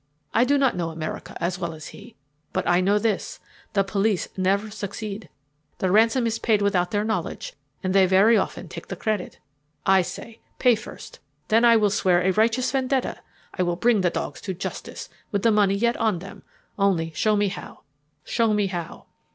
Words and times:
I 0.33 0.45
do 0.45 0.57
not 0.57 0.75
know 0.75 0.89
America 0.89 1.37
as 1.39 1.59
well 1.59 1.75
as 1.75 1.89
he, 1.89 2.15
but 2.53 2.67
I 2.67 2.81
know 2.81 2.97
this: 2.97 3.39
the 3.73 3.83
police 3.83 4.27
never 4.35 4.71
succeed 4.71 5.29
the 5.77 5.91
ransom 5.91 6.25
is 6.25 6.39
paid 6.39 6.59
without 6.59 6.89
their 6.89 7.03
knowledge, 7.03 7.53
and 7.83 7.93
they 7.93 8.07
very 8.07 8.35
often 8.35 8.67
take 8.67 8.87
the 8.87 8.95
credit. 8.95 9.37
I 9.85 10.01
say, 10.01 10.39
pay 10.57 10.73
first, 10.73 11.19
then 11.49 11.63
I 11.63 11.77
will 11.77 11.91
swear 11.91 12.19
a 12.23 12.31
righteous 12.31 12.71
vendetta 12.71 13.19
I 13.53 13.61
will 13.61 13.75
bring 13.75 14.01
the 14.01 14.09
dogs 14.09 14.41
to 14.41 14.55
justice 14.55 15.07
with 15.29 15.43
the 15.43 15.51
money 15.51 15.75
yet 15.75 15.97
on 15.97 16.17
them. 16.17 16.41
Only 16.79 17.11
show 17.13 17.35
me 17.35 17.49
how, 17.49 17.83
show 18.23 18.55
me 18.55 18.65
how." 18.65 19.05